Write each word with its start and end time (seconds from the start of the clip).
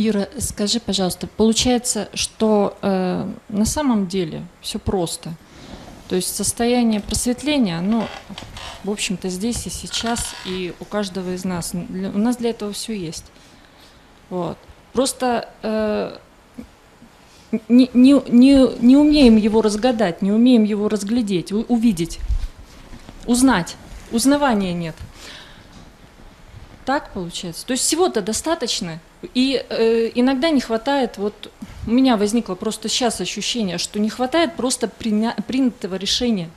Юра, 0.00 0.28
скажи, 0.38 0.80
пожалуйста, 0.80 1.26
получается, 1.26 2.08
что 2.14 2.76
э, 2.80 3.30
на 3.48 3.64
самом 3.66 4.06
деле 4.06 4.46
все 4.62 4.78
просто. 4.78 5.34
То 6.08 6.16
есть 6.16 6.34
состояние 6.34 7.00
просветления, 7.00 7.78
оно, 7.78 8.08
в 8.82 8.90
общем-то, 8.90 9.28
здесь 9.28 9.66
и 9.66 9.70
сейчас, 9.70 10.34
и 10.46 10.74
у 10.80 10.84
каждого 10.84 11.34
из 11.34 11.44
нас. 11.44 11.72
У 11.74 12.18
нас 12.18 12.36
для 12.38 12.50
этого 12.50 12.72
все 12.72 12.94
есть. 12.94 13.24
Вот. 14.30 14.56
Просто 14.92 15.48
э, 15.62 16.16
не, 17.68 17.90
не, 17.92 18.20
не, 18.28 18.80
не 18.80 18.96
умеем 18.96 19.36
его 19.36 19.60
разгадать, 19.60 20.22
не 20.22 20.32
умеем 20.32 20.64
его 20.64 20.88
разглядеть, 20.88 21.52
увидеть, 21.52 22.20
узнать. 23.26 23.76
Узнавания 24.10 24.72
нет. 24.72 24.96
Так 26.90 27.10
получается. 27.10 27.64
То 27.66 27.74
есть 27.74 27.84
всего-то 27.84 28.20
достаточно. 28.20 28.98
И 29.32 29.64
э, 29.70 30.10
иногда 30.16 30.50
не 30.50 30.60
хватает, 30.60 31.18
вот 31.18 31.52
у 31.86 31.90
меня 31.92 32.16
возникло 32.16 32.56
просто 32.56 32.88
сейчас 32.88 33.20
ощущение, 33.20 33.78
что 33.78 34.00
не 34.00 34.10
хватает 34.10 34.56
просто 34.56 34.88
приня, 34.88 35.36
принятого 35.46 35.94
решения. 35.94 36.50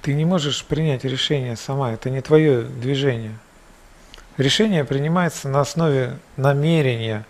Ты 0.00 0.14
не 0.14 0.24
можешь 0.24 0.64
принять 0.64 1.04
решение 1.04 1.54
сама, 1.54 1.92
это 1.92 2.10
не 2.10 2.20
твое 2.22 2.62
движение. 2.62 3.38
Решение 4.36 4.84
принимается 4.84 5.48
на 5.48 5.60
основе 5.60 6.18
намерения, 6.36 7.24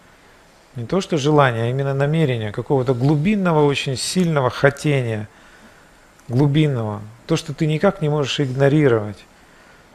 не 0.74 0.86
то 0.86 1.02
что 1.02 1.18
желания, 1.18 1.64
а 1.64 1.66
именно 1.68 1.92
намерения, 1.92 2.50
какого-то 2.50 2.94
глубинного, 2.94 3.66
очень 3.66 3.98
сильного 3.98 4.48
хотения, 4.48 5.28
глубинного, 6.28 7.02
то, 7.26 7.36
что 7.36 7.52
ты 7.52 7.66
никак 7.66 8.00
не 8.00 8.08
можешь 8.08 8.40
игнорировать. 8.40 9.18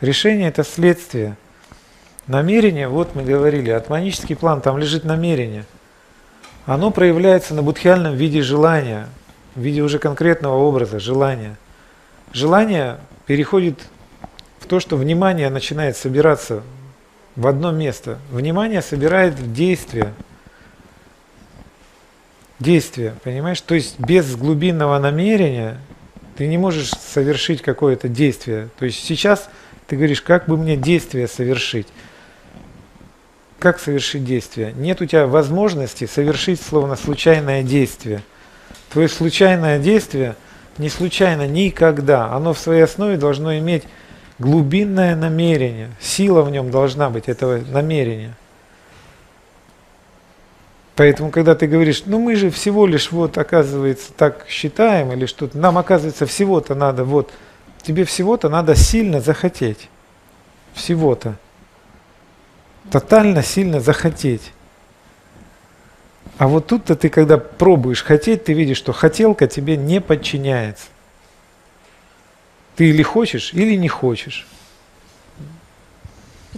Решение– 0.02 0.48
это 0.50 0.64
следствие. 0.64 1.36
Намерение, 2.28 2.90
вот 2.90 3.16
мы 3.16 3.24
говорили, 3.24 3.70
атманический 3.70 4.36
план, 4.36 4.60
там 4.62 4.78
лежит 4.78 5.06
намерение. 5.06 5.66
Оно 6.66 6.92
проявляется 6.92 7.54
на 7.56 7.64
будхиальном 7.64 8.16
виде 8.16 8.42
желания, 8.42 9.08
в 9.56 9.62
виде 9.62 9.82
уже 9.82 9.98
конкретного 9.98 10.56
образа, 10.56 11.00
желания. 11.00 11.56
Желание 12.34 12.98
переходит 13.26 13.80
в 14.60 14.68
то, 14.68 14.82
что 14.82 14.98
внимание 14.98 15.50
начинает 15.50 15.96
собираться 15.96 16.64
в 17.38 17.48
одно 17.48 17.72
место. 17.72 18.20
Внимание 18.30 18.82
собирает 18.82 19.36
в 19.36 19.54
действие. 19.54 20.14
Действие, 22.60 23.14
понимаешь? 23.24 23.62
То 23.62 23.76
есть 23.76 23.98
без 24.00 24.36
глубинного 24.36 25.00
намерения 25.00 25.78
ты 26.36 26.48
не 26.48 26.58
можешь 26.58 26.90
совершить 26.90 27.62
какое-то 27.62 28.10
действие. 28.10 28.68
То 28.78 28.86
есть 28.86 29.02
сейчас 29.06 29.50
ты 29.88 29.96
говоришь, 29.96 30.22
как 30.22 30.48
бы 30.48 30.58
мне 30.58 30.76
действие 30.76 31.30
совершить? 31.30 31.88
Как 33.60 33.80
совершить 33.80 34.24
действие? 34.24 34.74
Нет 34.76 35.02
у 35.02 35.06
тебя 35.06 35.26
возможности 35.26 36.06
совершить 36.06 36.62
словно 36.62 36.96
случайное 36.96 37.64
действие. 37.64 38.22
Твое 38.90 39.10
случайное 39.10 39.80
действие 39.80 40.36
не 40.78 40.90
случайно 40.90 41.48
никогда. 41.48 42.32
Оно 42.32 42.54
в 42.54 42.60
своей 42.60 42.84
основе 42.84 43.18
должно 43.18 43.58
иметь 43.58 43.84
глубинное 44.38 45.16
намерение. 45.16 45.90
Сила 46.00 46.44
в 46.44 46.52
нем 46.52 46.70
должна 46.70 47.10
быть 47.10 47.28
этого 47.28 47.58
намерения. 47.58 48.36
Поэтому, 50.96 51.30
когда 51.30 51.54
ты 51.54 51.68
говоришь, 51.68 52.04
ну 52.06 52.20
мы 52.20 52.36
же 52.36 52.50
всего 52.50 52.88
лишь 52.88 53.12
вот, 53.12 53.38
оказывается, 53.38 54.12
так 54.14 54.46
считаем, 54.50 55.12
или 55.12 55.28
что-то, 55.28 55.56
нам, 55.58 55.78
оказывается, 55.78 56.26
всего-то 56.26 56.74
надо, 56.74 57.04
вот, 57.04 57.32
тебе 57.84 58.04
всего-то 58.04 58.50
надо 58.50 58.76
сильно 58.76 59.22
захотеть. 59.22 59.90
Всего-то. 60.74 61.38
Тотально 62.92 63.44
сильно 63.44 63.80
захотеть. 63.80 64.54
А 66.38 66.48
вот 66.48 66.68
тут-то 66.68 66.96
ты, 66.96 67.10
когда 67.10 67.38
пробуешь 67.38 68.04
хотеть, 68.04 68.46
ты 68.46 68.54
видишь, 68.54 68.78
что 68.78 68.94
хотелка 68.94 69.48
тебе 69.48 69.76
не 69.76 70.00
подчиняется. 70.00 70.86
Ты 72.76 72.90
или 72.90 73.02
хочешь, 73.02 73.54
или 73.54 73.76
не 73.76 73.88
хочешь. 73.88 74.48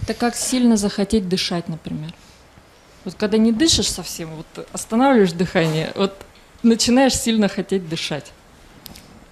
Это 0.02 0.12
как 0.14 0.36
сильно 0.36 0.76
захотеть 0.76 1.28
дышать, 1.28 1.68
например. 1.68 2.12
Вот 3.04 3.14
когда 3.14 3.38
не 3.38 3.52
дышишь 3.52 3.90
совсем, 3.90 4.30
вот 4.34 4.68
останавливаешь 4.72 5.32
дыхание, 5.32 5.92
вот 5.94 6.14
начинаешь 6.62 7.14
сильно 7.14 7.48
хотеть 7.48 7.88
дышать. 7.88 8.32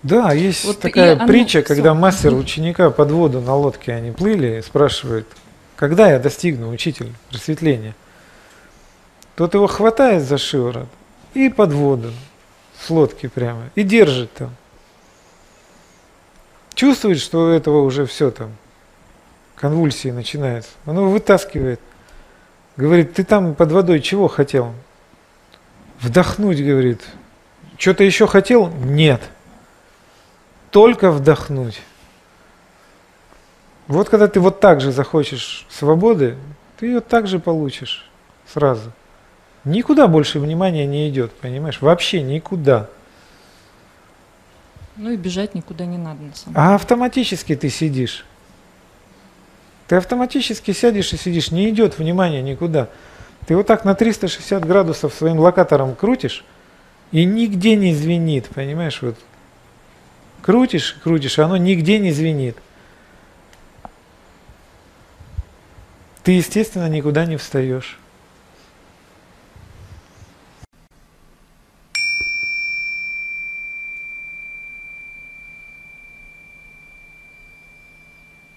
Да, 0.03 0.33
есть 0.33 0.65
вот 0.65 0.81
такая 0.81 1.17
притча, 1.27 1.63
все. 1.63 1.75
когда 1.75 1.93
мастер 1.93 2.33
ученика 2.33 2.91
под 2.91 3.11
воду 3.11 3.41
на 3.41 3.55
лодке 3.55 3.93
они 3.93 4.13
плыли, 4.13 4.63
спрашивает, 4.65 5.27
когда 5.79 6.11
я 6.11 6.19
достигну, 6.19 6.71
учитель, 6.71 7.15
просветления? 7.31 7.95
Тот 9.37 9.55
его 9.55 9.69
хватает 9.69 10.25
за 10.25 10.37
шиворот 10.37 10.89
и 11.35 11.49
под 11.49 11.73
воду, 11.73 12.13
с 12.81 12.91
лодки 12.91 13.29
прямо, 13.29 13.71
и 13.77 13.85
держит 13.85 14.33
там. 14.35 14.57
Чувствует, 16.75 17.21
что 17.21 17.45
у 17.45 17.49
этого 17.51 17.83
уже 17.83 18.07
все 18.07 18.33
там, 18.33 18.51
конвульсии 19.55 20.09
начинаются. 20.09 20.71
Он 20.85 20.97
его 20.97 21.11
вытаскивает. 21.11 21.81
Говорит, 22.77 23.15
ты 23.15 23.23
там 23.23 23.55
под 23.55 23.71
водой 23.71 24.01
чего 24.01 24.27
хотел? 24.27 24.75
Вдохнуть, 26.01 26.61
говорит. 26.61 27.03
Что-то 27.77 28.03
еще 28.03 28.27
хотел? 28.27 28.69
Нет. 28.69 29.23
Только 30.73 31.13
вдохнуть. 31.13 31.81
Вот 33.89 34.11
когда 34.11 34.29
ты 34.29 34.39
вот 34.39 34.61
так 34.61 34.81
же 34.81 34.93
захочешь 34.93 35.67
свободы, 35.71 36.37
ты 36.77 36.87
ее 36.87 37.01
так 37.01 37.27
же 37.27 37.39
получишь 37.39 38.09
сразу. 38.47 38.93
Никуда 39.65 40.07
больше 40.07 40.39
внимания 40.39 40.87
не 40.87 41.09
идет, 41.09 41.33
понимаешь? 41.33 41.81
Вообще 41.81 42.23
никуда. 42.23 42.89
Ну 44.97 45.11
и 45.11 45.17
бежать 45.17 45.55
никуда 45.55 45.87
не 45.87 45.97
надо 45.97 46.23
на 46.23 46.35
самом 46.35 46.55
деле. 46.55 46.67
А 46.67 46.75
автоматически 46.75 47.57
ты 47.57 47.71
сидишь. 47.71 48.25
Ты 49.87 49.97
автоматически 49.97 50.73
сядешь 50.73 51.13
и 51.15 51.17
сидишь, 51.17 51.51
не 51.51 51.71
идет 51.71 51.99
внимание 51.99 52.43
никуда. 52.43 52.89
Ты 53.47 53.57
вот 53.57 53.67
так 53.67 53.87
на 53.87 53.95
360 53.95 54.67
градусов 54.67 55.15
своим 55.15 55.39
локатором 55.39 55.95
крутишь, 55.95 56.45
и 57.11 57.25
нигде 57.25 57.75
не 57.75 57.95
звенит, 57.95 58.49
понимаешь? 58.49 59.01
Вот 59.01 59.17
крутишь, 60.43 60.99
крутишь, 61.03 61.39
а 61.39 61.47
оно 61.47 61.57
нигде 61.57 61.99
не 61.99 62.13
звенит. 62.13 62.59
Ты, 66.29 66.33
естественно, 66.33 66.91
никуда 66.91 67.25
не 67.25 67.39
встаешь. 67.39 67.97